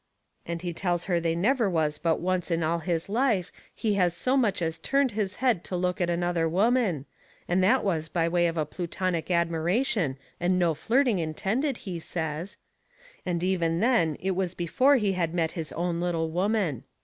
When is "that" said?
7.63-7.83